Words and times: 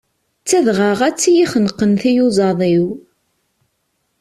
D 0.43 0.45
tadɣaɣat 0.49 1.29
iyi-xenqen 1.31 1.91
tiyuẓaḍ-iw. 2.01 2.87